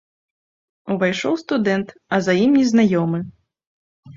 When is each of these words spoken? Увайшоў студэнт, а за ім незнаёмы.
Увайшоў 0.95 1.33
студэнт, 1.43 1.93
а 2.17 2.21
за 2.29 2.33
ім 2.47 2.59
незнаёмы. 2.61 3.19